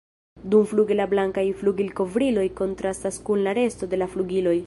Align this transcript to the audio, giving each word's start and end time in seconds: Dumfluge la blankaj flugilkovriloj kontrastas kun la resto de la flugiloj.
Dumfluge 0.53 0.95
la 0.99 1.05
blankaj 1.11 1.43
flugilkovriloj 1.59 2.47
kontrastas 2.61 3.23
kun 3.29 3.47
la 3.49 3.55
resto 3.61 3.93
de 3.93 4.01
la 4.05 4.11
flugiloj. 4.17 4.59